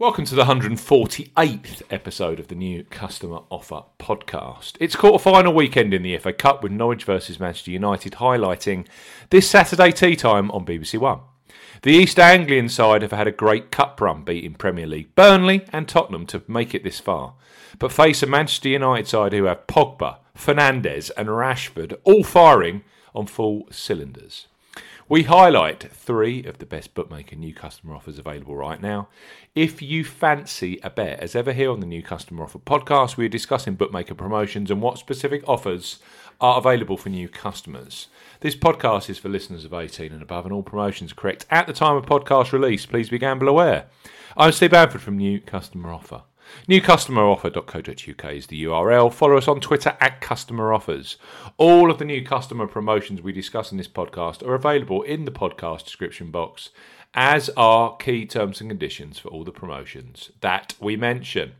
Welcome 0.00 0.26
to 0.26 0.36
the 0.36 0.44
148th 0.44 1.82
episode 1.90 2.38
of 2.38 2.46
the 2.46 2.54
new 2.54 2.84
Customer 2.84 3.40
Offer 3.50 3.82
podcast. 3.98 4.74
It's 4.78 4.94
quarter 4.94 5.18
final 5.18 5.52
weekend 5.52 5.92
in 5.92 6.02
the 6.02 6.16
FA 6.18 6.32
Cup 6.32 6.62
with 6.62 6.70
Norwich 6.70 7.02
versus 7.02 7.40
Manchester 7.40 7.72
United 7.72 8.12
highlighting 8.12 8.86
this 9.30 9.50
Saturday 9.50 9.90
tea 9.90 10.14
time 10.14 10.52
on 10.52 10.64
BBC 10.64 11.00
One. 11.00 11.22
The 11.82 11.90
East 11.90 12.20
Anglian 12.20 12.68
side 12.68 13.02
have 13.02 13.10
had 13.10 13.26
a 13.26 13.32
great 13.32 13.72
cup 13.72 14.00
run 14.00 14.22
beating 14.22 14.54
Premier 14.54 14.86
League 14.86 15.16
Burnley 15.16 15.64
and 15.72 15.88
Tottenham 15.88 16.26
to 16.26 16.44
make 16.46 16.76
it 16.76 16.84
this 16.84 17.00
far, 17.00 17.34
but 17.80 17.90
face 17.90 18.22
a 18.22 18.26
Manchester 18.26 18.68
United 18.68 19.08
side 19.08 19.32
who 19.32 19.46
have 19.46 19.66
Pogba, 19.66 20.18
Fernandes, 20.32 21.10
and 21.16 21.28
Rashford 21.28 21.98
all 22.04 22.22
firing 22.22 22.84
on 23.16 23.26
full 23.26 23.66
cylinders. 23.72 24.46
We 25.10 25.22
highlight 25.22 25.90
three 25.90 26.44
of 26.44 26.58
the 26.58 26.66
best 26.66 26.92
bookmaker 26.92 27.34
new 27.34 27.54
customer 27.54 27.94
offers 27.94 28.18
available 28.18 28.54
right 28.54 28.78
now. 28.78 29.08
If 29.54 29.80
you 29.80 30.04
fancy 30.04 30.78
a 30.82 30.90
bet, 30.90 31.20
as 31.20 31.34
ever 31.34 31.54
here 31.54 31.70
on 31.70 31.80
the 31.80 31.86
new 31.86 32.02
customer 32.02 32.44
offer 32.44 32.58
podcast, 32.58 33.16
we 33.16 33.24
are 33.24 33.30
discussing 33.30 33.74
bookmaker 33.74 34.14
promotions 34.14 34.70
and 34.70 34.82
what 34.82 34.98
specific 34.98 35.42
offers 35.48 36.00
are 36.42 36.58
available 36.58 36.98
for 36.98 37.08
new 37.08 37.26
customers. 37.26 38.08
This 38.40 38.54
podcast 38.54 39.08
is 39.08 39.16
for 39.16 39.30
listeners 39.30 39.64
of 39.64 39.72
18 39.72 40.12
and 40.12 40.20
above, 40.20 40.44
and 40.44 40.52
all 40.52 40.62
promotions 40.62 41.14
correct 41.14 41.46
at 41.50 41.66
the 41.66 41.72
time 41.72 41.96
of 41.96 42.04
podcast 42.04 42.52
release. 42.52 42.84
Please 42.84 43.08
be 43.08 43.16
gamble 43.16 43.48
aware. 43.48 43.86
I'm 44.36 44.52
Steve 44.52 44.72
Bamford 44.72 45.00
from 45.00 45.16
New 45.16 45.40
Customer 45.40 45.90
Offer. 45.90 46.24
NewCustomeroffer.co.uk 46.68 48.32
is 48.32 48.46
the 48.46 48.64
URL. 48.64 49.12
Follow 49.12 49.36
us 49.36 49.48
on 49.48 49.60
Twitter 49.60 49.96
at 50.00 50.20
Customer 50.20 50.72
Offers. 50.72 51.16
All 51.56 51.90
of 51.90 51.98
the 51.98 52.04
new 52.04 52.24
customer 52.24 52.66
promotions 52.66 53.22
we 53.22 53.32
discuss 53.32 53.72
in 53.72 53.78
this 53.78 53.88
podcast 53.88 54.46
are 54.46 54.54
available 54.54 55.02
in 55.02 55.24
the 55.24 55.30
podcast 55.30 55.84
description 55.84 56.30
box, 56.30 56.70
as 57.14 57.48
are 57.56 57.96
key 57.96 58.26
terms 58.26 58.60
and 58.60 58.70
conditions 58.70 59.18
for 59.18 59.28
all 59.28 59.44
the 59.44 59.52
promotions 59.52 60.30
that 60.40 60.74
we 60.80 60.96
mention. 60.96 61.52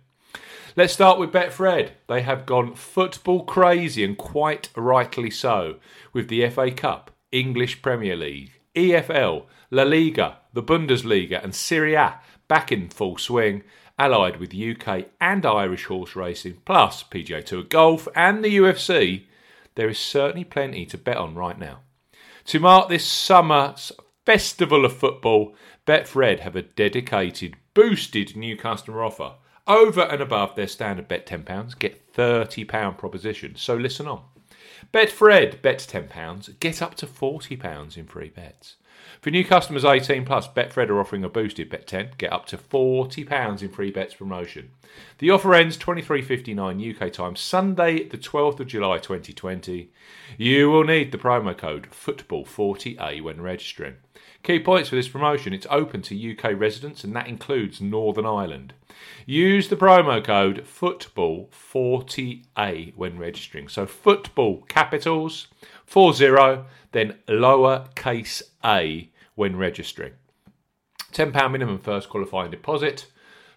Let's 0.77 0.93
start 0.93 1.18
with 1.18 1.32
Betfred. 1.32 1.90
They 2.07 2.23
have 2.23 2.46
gone 2.46 2.74
football 2.74 3.45
crazy 3.45 4.05
and 4.05 4.16
quite 4.16 4.68
rightly 4.77 5.30
so 5.30 5.77
with 6.12 6.29
the 6.29 6.49
FA 6.51 6.71
Cup, 6.71 7.10
English 7.32 7.82
Premier 7.82 8.15
League, 8.15 8.52
EFL, 8.74 9.46
La 9.71 9.82
Liga, 9.82 10.37
the 10.52 10.62
Bundesliga, 10.62 11.43
and 11.43 11.55
Serie 11.55 11.95
A 11.95 12.21
back 12.46 12.71
in 12.71 12.88
full 12.88 13.18
swing 13.18 13.62
allied 13.99 14.38
with 14.38 14.54
UK 14.54 15.07
and 15.21 15.45
Irish 15.45 15.87
horse 15.87 16.15
racing, 16.15 16.59
plus 16.65 17.02
PGA 17.02 17.45
Tour 17.45 17.63
golf 17.63 18.07
and 18.15 18.45
the 18.45 18.57
UFC, 18.57 19.24
there 19.74 19.88
is 19.88 19.99
certainly 19.99 20.45
plenty 20.45 20.87
to 20.87 20.99
bet 20.99 21.16
on 21.16 21.35
right 21.35 21.59
now. 21.59 21.80
To 22.46 22.60
mark 22.60 22.88
this 22.88 23.07
summer's 23.07 23.93
festival 24.24 24.85
of 24.85 24.96
football, 24.96 25.55
Betfred 25.87 26.40
have 26.40 26.57
a 26.57 26.63
dedicated, 26.63 27.57
boosted 27.74 28.37
new 28.37 28.57
customer 28.57 29.02
offer. 29.02 29.35
Over 29.66 30.02
and 30.02 30.21
above 30.21 30.55
their 30.55 30.66
standard 30.66 31.09
bet 31.09 31.27
£10, 31.27 31.79
get 31.79 32.12
£30 32.15 32.99
proposition. 32.99 33.55
So 33.57 33.77
listen 33.77 34.07
on. 34.07 34.23
Betfred, 34.93 35.60
bet 35.60 35.79
£10, 35.79 36.60
get 36.60 36.80
up 36.80 36.95
to 36.96 37.07
£40 37.07 37.96
in 37.96 38.07
free 38.07 38.30
bets. 38.30 38.77
For 39.21 39.30
new 39.30 39.45
customers 39.45 39.85
18 39.85 40.24
plus, 40.24 40.46
Betfred 40.46 40.91
are 40.91 41.01
offering 41.01 41.24
a 41.24 41.29
boosted 41.29 41.68
bet 41.68 41.87
10, 41.87 42.10
get 42.18 42.32
up 42.32 42.46
to 42.46 42.57
£40 42.57 43.63
in 43.63 43.68
free 43.68 43.90
bets 43.90 44.15
promotion. 44.15 44.71
The 45.18 45.30
offer 45.30 45.55
ends 45.55 45.77
23.59 45.77 47.02
UK 47.02 47.13
time, 47.13 47.35
Sunday, 47.35 48.05
the 48.05 48.18
12th 48.18 48.60
of 48.60 48.68
July 48.68 48.99
2020. 48.99 49.90
You 50.37 50.71
will 50.71 50.85
need 50.85 51.10
the 51.10 51.18
promo 51.18 51.57
code 51.57 51.88
FOOTBALL40A 51.90 53.23
when 53.23 53.40
registering. 53.40 53.96
Key 54.45 54.60
points 54.60 54.88
for 54.88 54.96
this 54.96 55.09
promotion 55.09 55.52
it's 55.52 55.66
open 55.68 56.01
to 56.02 56.33
UK 56.33 56.59
residents 56.59 57.02
and 57.02 57.15
that 57.16 57.27
includes 57.27 57.80
Northern 57.80 58.24
Ireland. 58.24 58.73
Use 59.27 59.68
the 59.68 59.77
promo 59.77 60.24
code 60.24 60.65
FOOTBALL40A 60.65 62.95
when 62.95 63.18
registering. 63.18 63.68
So, 63.68 63.85
football 63.85 64.62
capitals 64.69 65.49
40, 65.87 66.62
then 66.93 67.19
lowercase 67.28 68.43
a 68.65 69.11
when 69.35 69.57
registering. 69.57 70.13
£10 71.13 71.51
minimum 71.51 71.79
first 71.79 72.09
qualifying 72.09 72.51
deposit. 72.51 73.07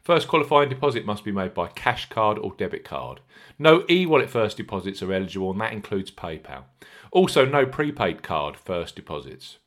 First 0.01 0.27
qualifying 0.27 0.69
deposit 0.69 1.05
must 1.05 1.23
be 1.23 1.31
made 1.31 1.53
by 1.53 1.67
cash 1.67 2.09
card 2.09 2.39
or 2.39 2.53
debit 2.57 2.83
card. 2.83 3.19
No 3.59 3.83
e 3.89 4.05
wallet 4.05 4.29
first 4.29 4.57
deposits 4.57 5.03
are 5.03 5.13
eligible, 5.13 5.51
and 5.51 5.61
that 5.61 5.73
includes 5.73 6.09
PayPal. 6.09 6.63
Also, 7.11 7.45
no 7.45 7.65
prepaid 7.65 8.23
card 8.23 8.57
first 8.57 8.95
deposits. 8.95 9.57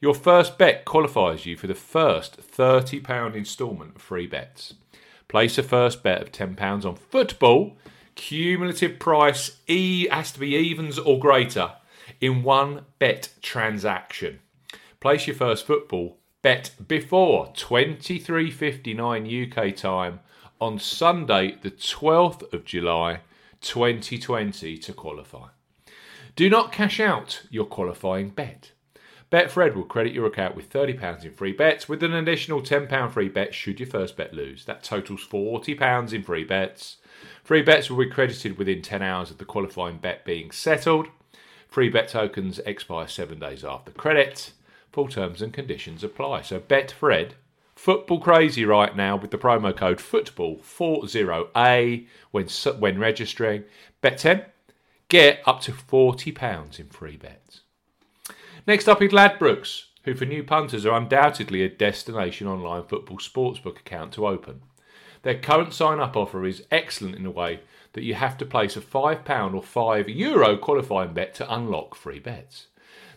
Your 0.00 0.14
first 0.14 0.58
bet 0.58 0.84
qualifies 0.84 1.46
you 1.46 1.56
for 1.56 1.66
the 1.66 1.74
first 1.74 2.40
£30 2.40 3.34
instalment 3.34 3.96
of 3.96 4.02
free 4.02 4.26
bets. 4.26 4.74
Place 5.28 5.58
a 5.58 5.62
first 5.62 6.02
bet 6.02 6.20
of 6.20 6.32
£10 6.32 6.84
on 6.84 6.96
football. 6.96 7.76
Cumulative 8.14 8.98
price 8.98 9.58
E 9.66 10.08
has 10.08 10.32
to 10.32 10.40
be 10.40 10.56
evens 10.56 10.98
or 10.98 11.18
greater 11.18 11.72
in 12.20 12.42
one 12.42 12.86
bet 12.98 13.28
transaction. 13.40 14.40
Place 15.00 15.26
your 15.26 15.36
first 15.36 15.66
football 15.66 16.18
bet 16.42 16.72
before 16.86 17.50
23:59 17.54 19.26
UK 19.26 19.74
time 19.74 20.20
on 20.60 20.78
Sunday 20.78 21.56
the 21.62 21.70
12th 21.70 22.52
of 22.52 22.66
July 22.66 23.20
2020 23.62 24.76
to 24.76 24.92
qualify. 24.92 25.48
Do 26.36 26.50
not 26.50 26.70
cash 26.70 27.00
out 27.00 27.46
your 27.48 27.64
qualifying 27.64 28.28
bet. 28.28 28.72
Betfred 29.32 29.74
will 29.74 29.84
credit 29.84 30.12
your 30.12 30.26
account 30.26 30.54
with 30.54 30.68
£30 30.68 31.24
in 31.24 31.32
free 31.32 31.52
bets 31.52 31.88
with 31.88 32.02
an 32.02 32.12
additional 32.12 32.60
£10 32.60 33.10
free 33.10 33.30
bet 33.30 33.54
should 33.54 33.80
your 33.80 33.88
first 33.88 34.18
bet 34.18 34.34
lose. 34.34 34.66
That 34.66 34.82
totals 34.82 35.26
£40 35.26 36.12
in 36.12 36.22
free 36.22 36.44
bets. 36.44 36.98
Free 37.42 37.62
bets 37.62 37.88
will 37.88 38.04
be 38.04 38.10
credited 38.10 38.58
within 38.58 38.82
10 38.82 39.00
hours 39.00 39.30
of 39.30 39.38
the 39.38 39.46
qualifying 39.46 39.96
bet 39.96 40.26
being 40.26 40.50
settled. 40.50 41.08
Free 41.68 41.88
bet 41.88 42.08
tokens 42.08 42.58
expire 42.66 43.08
seven 43.08 43.38
days 43.38 43.64
after 43.64 43.92
credit. 43.92 44.52
Full 44.92 45.08
terms 45.08 45.42
and 45.42 45.52
conditions 45.52 46.02
apply. 46.02 46.42
So 46.42 46.60
Betfred, 46.60 47.32
football 47.76 48.20
crazy 48.20 48.64
right 48.64 48.96
now 48.96 49.16
with 49.16 49.30
the 49.30 49.38
promo 49.38 49.76
code 49.76 49.98
football40A 49.98 52.06
when 52.30 52.48
when 52.78 52.98
registering. 52.98 53.64
Bet 54.00 54.18
10, 54.18 54.44
get 55.08 55.40
up 55.46 55.60
to 55.62 55.72
£40 55.72 56.80
in 56.80 56.88
free 56.88 57.16
bets. 57.16 57.60
Next 58.66 58.88
up 58.88 59.00
is 59.00 59.12
Ladbrokes, 59.12 59.84
who 60.04 60.14
for 60.14 60.24
new 60.24 60.42
punters 60.42 60.84
are 60.84 60.96
undoubtedly 60.96 61.62
a 61.62 61.68
destination 61.68 62.46
online 62.46 62.84
football 62.84 63.18
sportsbook 63.18 63.78
account 63.78 64.12
to 64.14 64.26
open. 64.26 64.62
Their 65.22 65.38
current 65.38 65.72
sign 65.72 66.00
up 66.00 66.16
offer 66.16 66.46
is 66.46 66.64
excellent 66.70 67.16
in 67.16 67.26
a 67.26 67.30
way 67.30 67.60
that 67.92 68.04
you 68.04 68.14
have 68.14 68.38
to 68.38 68.46
place 68.46 68.76
a 68.76 68.80
£5 68.80 69.54
or 69.54 69.62
€5 69.62 70.08
Euro 70.08 70.56
qualifying 70.56 71.12
bet 71.12 71.34
to 71.34 71.54
unlock 71.54 71.94
free 71.94 72.18
bets. 72.18 72.66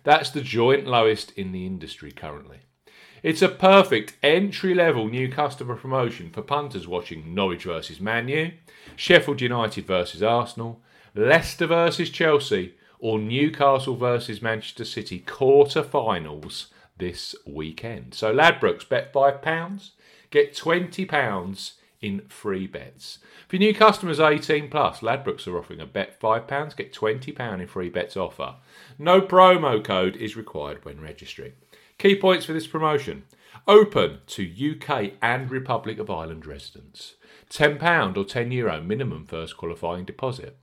That's 0.04 0.30
the 0.30 0.42
joint 0.42 0.86
lowest 0.86 1.32
in 1.32 1.52
the 1.52 1.66
industry 1.66 2.12
currently. 2.12 2.60
It's 3.24 3.42
a 3.42 3.48
perfect 3.48 4.18
entry 4.22 4.74
level 4.74 5.08
new 5.08 5.32
customer 5.32 5.78
promotion 5.78 6.30
for 6.30 6.42
punters 6.42 6.88
watching 6.88 7.34
Norwich 7.34 7.64
versus 7.64 8.02
Man 8.02 8.28
U, 8.28 8.52
Sheffield 8.98 9.40
United 9.40 9.88
versus 9.88 10.22
Arsenal, 10.22 10.82
Leicester 11.16 11.68
versus 11.68 12.10
Chelsea, 12.10 12.76
or 13.00 13.20
Newcastle 13.20 13.96
versus 13.96 14.42
Manchester 14.42 14.84
City 14.84 15.20
quarter 15.20 15.84
finals 15.84 16.68
this 16.98 17.34
weekend. 17.46 18.14
So 18.14 18.34
Ladbrokes 18.34 18.88
bet 18.88 19.14
£5, 19.14 19.92
get 20.30 20.54
£20 20.54 21.74
in 22.04 22.22
free 22.28 22.68
bets. 22.68 23.20
For 23.48 23.56
new 23.56 23.74
customers 23.74 24.20
18 24.20 24.70
plus, 24.70 25.00
Ladbrokes 25.00 25.48
are 25.48 25.58
offering 25.58 25.80
a 25.80 25.86
bet 25.86 26.20
£5, 26.20 26.76
get 26.76 26.94
£20 26.94 27.62
in 27.62 27.68
free 27.68 27.90
bets 27.90 28.18
offer. 28.18 28.56
No 29.00 29.22
promo 29.22 29.82
code 29.84 30.18
is 30.18 30.36
required 30.36 30.84
when 30.84 31.00
registering. 31.00 31.54
Key 31.98 32.20
points 32.20 32.46
for 32.46 32.54
this 32.54 32.68
promotion 32.68 33.24
open 33.68 34.20
to 34.28 34.44
UK 34.72 35.14
and 35.22 35.50
Republic 35.50 35.98
of 35.98 36.10
Ireland 36.10 36.46
residents. 36.46 37.16
£10 37.50 38.18
or 38.18 38.26
€10 38.26 38.52
Euro 38.52 38.82
minimum 38.82 39.26
first 39.26 39.56
qualifying 39.56 40.04
deposit. 40.04 40.58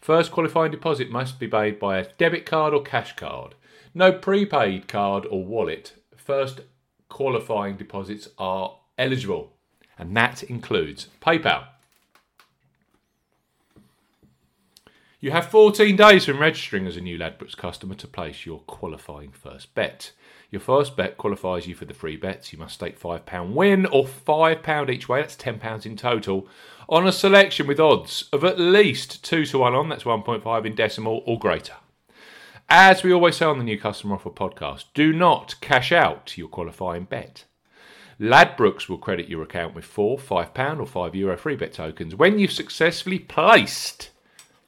First 0.00 0.32
qualifying 0.32 0.70
deposit 0.70 1.10
must 1.10 1.38
be 1.38 1.48
made 1.48 1.78
by 1.78 1.98
a 1.98 2.06
debit 2.16 2.46
card 2.46 2.72
or 2.72 2.82
cash 2.82 3.14
card. 3.16 3.54
No 3.92 4.12
prepaid 4.12 4.88
card 4.88 5.26
or 5.26 5.44
wallet. 5.44 5.94
First 6.16 6.60
qualifying 7.10 7.76
deposits 7.76 8.28
are 8.38 8.78
eligible 8.96 9.57
and 9.98 10.16
that 10.16 10.42
includes 10.44 11.08
PayPal. 11.20 11.64
You 15.20 15.32
have 15.32 15.46
14 15.46 15.96
days 15.96 16.26
from 16.26 16.38
registering 16.38 16.86
as 16.86 16.96
a 16.96 17.00
new 17.00 17.18
Ladbrokes 17.18 17.56
customer 17.56 17.96
to 17.96 18.06
place 18.06 18.46
your 18.46 18.60
qualifying 18.60 19.32
first 19.32 19.74
bet. 19.74 20.12
Your 20.52 20.60
first 20.60 20.96
bet 20.96 21.18
qualifies 21.18 21.66
you 21.66 21.74
for 21.74 21.86
the 21.86 21.92
free 21.92 22.16
bets. 22.16 22.52
You 22.52 22.58
must 22.60 22.74
stake 22.74 23.00
£5 23.00 23.52
win 23.52 23.86
or 23.86 24.04
£5 24.04 24.90
each 24.90 25.08
way, 25.08 25.20
that's 25.20 25.34
£10 25.34 25.84
in 25.84 25.96
total, 25.96 26.46
on 26.88 27.06
a 27.06 27.12
selection 27.12 27.66
with 27.66 27.80
odds 27.80 28.28
of 28.32 28.44
at 28.44 28.60
least 28.60 29.24
2 29.24 29.44
to 29.46 29.58
1 29.58 29.74
on, 29.74 29.88
that's 29.88 30.04
1.5 30.04 30.64
in 30.64 30.74
decimal 30.76 31.24
or 31.26 31.36
greater. 31.36 31.74
As 32.68 33.02
we 33.02 33.12
always 33.12 33.36
say 33.36 33.46
on 33.46 33.58
the 33.58 33.64
New 33.64 33.78
Customer 33.78 34.14
Offer 34.14 34.30
podcast, 34.30 34.84
do 34.94 35.12
not 35.12 35.56
cash 35.60 35.90
out 35.90 36.38
your 36.38 36.48
qualifying 36.48 37.04
bet. 37.04 37.44
Ladbrokes 38.20 38.88
will 38.88 38.98
credit 38.98 39.28
your 39.28 39.42
account 39.42 39.74
with 39.74 39.84
four 39.84 40.18
£5 40.18 40.80
or 40.80 40.86
€5 40.86 41.14
Euro 41.14 41.36
free 41.36 41.56
bet 41.56 41.72
tokens 41.72 42.14
when 42.14 42.38
you've 42.38 42.50
successfully 42.50 43.18
placed 43.18 44.10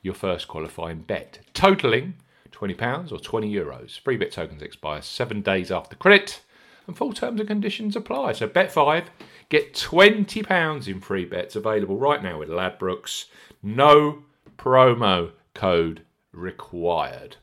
your 0.03 0.15
first 0.15 0.49
qualifying 0.49 1.01
bet, 1.01 1.41
totaling 1.53 2.15
£20 2.53 3.11
or 3.11 3.19
€20. 3.19 3.51
Euros. 3.51 3.99
Free 3.99 4.17
bet 4.17 4.33
tokens 4.33 4.63
expire 4.63 5.03
seven 5.03 5.41
days 5.41 5.71
after 5.71 5.97
credit, 5.97 6.43
and 6.87 6.97
full 6.97 7.13
terms 7.13 7.41
and 7.41 7.49
conditions 7.49 7.97
apply. 7.97 8.33
So, 8.33 8.47
bet 8.47 8.71
five, 8.71 9.11
get 9.49 9.75
£20 9.75 10.89
in 10.89 11.01
free 11.01 11.25
bets 11.25 11.57
available 11.57 11.97
right 11.97 12.23
now 12.23 12.39
with 12.39 12.49
Ladbrokes. 12.49 13.27
No 13.63 14.25
promo 14.59 15.33
code 15.55 16.03
required. 16.33 17.37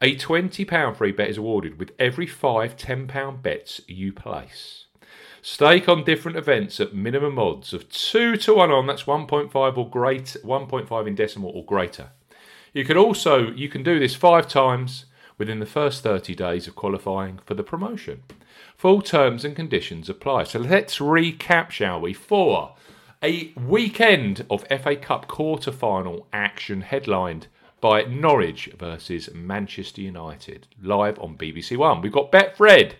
A 0.00 0.14
£20 0.14 0.96
free 0.96 1.10
bet 1.10 1.28
is 1.28 1.36
awarded 1.36 1.76
with 1.76 1.90
every 1.98 2.28
five 2.28 2.76
£10 2.76 3.42
bets 3.42 3.80
you 3.88 4.12
place. 4.12 4.84
Stake 5.42 5.88
on 5.88 6.04
different 6.04 6.38
events 6.38 6.78
at 6.78 6.94
minimum 6.94 7.36
odds 7.36 7.72
of 7.72 7.88
2 7.88 8.36
to 8.36 8.54
1 8.54 8.70
on, 8.70 8.86
that's 8.86 9.02
1.5 9.02 9.76
or 9.76 9.90
great, 9.90 10.36
1.5 10.44 11.06
in 11.08 11.16
decimal 11.16 11.50
or 11.50 11.64
greater. 11.64 12.10
You 12.72 12.84
can 12.84 12.96
also 12.96 13.50
you 13.50 13.68
can 13.68 13.82
do 13.82 13.98
this 13.98 14.14
5 14.14 14.46
times 14.46 15.06
within 15.36 15.58
the 15.58 15.66
first 15.66 16.04
30 16.04 16.36
days 16.36 16.68
of 16.68 16.76
qualifying 16.76 17.40
for 17.44 17.54
the 17.54 17.64
promotion. 17.64 18.22
Full 18.76 19.02
terms 19.02 19.44
and 19.44 19.56
conditions 19.56 20.08
apply. 20.08 20.44
So 20.44 20.60
let's 20.60 20.98
recap, 20.98 21.70
shall 21.72 22.00
we? 22.00 22.12
For 22.12 22.76
a 23.22 23.52
weekend 23.56 24.44
of 24.48 24.64
FA 24.68 24.94
Cup 24.96 25.26
quarter 25.26 25.72
final 25.72 26.26
action 26.32 26.82
headlined 26.82 27.48
by 27.80 28.02
Norwich 28.02 28.70
versus 28.78 29.28
Manchester 29.34 30.02
United, 30.02 30.68
live 30.80 31.18
on 31.18 31.36
BBC 31.36 31.76
One. 31.76 32.00
We've 32.00 32.12
got 32.12 32.30
Betfred. 32.30 32.92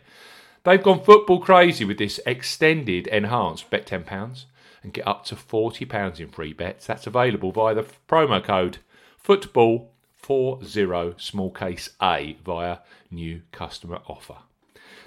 They've 0.65 0.83
gone 0.83 1.03
football 1.03 1.41
crazy 1.41 1.85
with 1.85 1.99
this 1.99 2.19
extended 2.27 3.07
enhanced 3.07 3.71
bet 3.71 3.87
£10 3.87 4.45
and 4.83 4.93
get 4.93 5.07
up 5.07 5.25
to 5.27 5.37
£40 5.37 6.21
in 6.21 6.29
free 6.29 6.53
bets. 6.53 6.87
That's 6.87 7.07
available 7.07 7.53
via 7.53 7.75
the 7.75 7.87
promo 8.09 8.43
code 8.43 8.79
football40 9.25 11.21
small 11.21 11.51
case 11.51 11.91
A 12.03 12.37
via 12.45 12.79
new 13.11 13.43
customer 13.53 14.01
offer. 14.07 14.39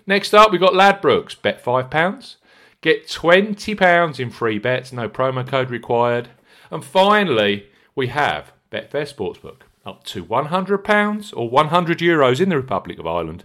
Next 0.08 0.34
up, 0.34 0.52
we've 0.52 0.62
got 0.62 0.74
Ladbrokes. 0.74 1.40
Bet 1.42 1.64
£5. 1.64 2.36
Get 2.82 3.08
£20 3.08 4.20
in 4.20 4.32
free 4.32 4.58
bets, 4.58 4.92
no 4.92 5.08
promo 5.08 5.48
code 5.48 5.70
required. 5.70 6.30
And 6.72 6.84
finally, 6.84 7.68
we 7.94 8.08
have 8.08 8.54
Betfair 8.72 9.08
Sportsbook, 9.08 9.62
up 9.86 10.04
to 10.06 10.26
£100 10.26 11.34
or 11.38 11.50
100 11.50 12.00
euros 12.00 12.42
in 12.42 12.50
the 12.50 12.56
Republic 12.56 12.98
of 12.98 13.06
Ireland 13.06 13.44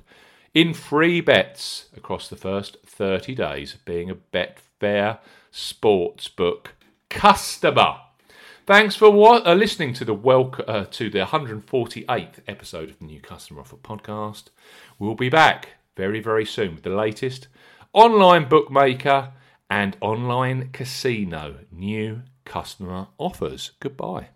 in 0.55 0.73
free 0.73 1.21
bets 1.21 1.91
across 1.95 2.29
the 2.29 2.37
first 2.37 2.79
30 2.87 3.35
days 3.35 3.75
of 3.75 3.85
being 3.85 4.11
a 4.11 4.15
Betfair 4.15 5.19
Sportsbook 5.53 6.69
customer. 7.11 7.97
Thanks 8.65 8.97
for 8.97 9.11
what, 9.11 9.47
uh, 9.47 9.53
listening 9.53 9.93
to 9.95 10.07
the 10.07 10.15
welcome 10.15 10.65
uh, 10.67 10.87
to 10.93 11.11
the 11.11 11.27
148th 11.27 12.39
episode 12.49 12.89
of 12.89 12.99
the 13.01 13.05
New 13.05 13.21
Customer 13.21 13.61
Offer 13.61 13.77
podcast. 13.77 14.45
We'll 14.99 15.15
be 15.15 15.29
back 15.29 15.69
very 15.95 16.21
very 16.21 16.45
soon 16.45 16.75
with 16.75 16.85
the 16.85 16.91
latest 16.91 17.49
online 17.97 18.47
bookmaker 18.47 19.33
and 19.71 19.97
online 20.03 20.69
casino 20.71 21.61
new 21.73 22.21
customer 22.45 23.07
offers. 23.17 23.71
Goodbye. 23.81 24.29